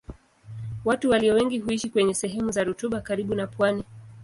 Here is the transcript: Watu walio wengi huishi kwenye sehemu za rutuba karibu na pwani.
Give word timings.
Watu 0.85 1.09
walio 1.09 1.33
wengi 1.33 1.59
huishi 1.59 1.89
kwenye 1.89 2.13
sehemu 2.13 2.51
za 2.51 2.63
rutuba 2.63 3.01
karibu 3.01 3.35
na 3.35 3.47
pwani. 3.47 3.83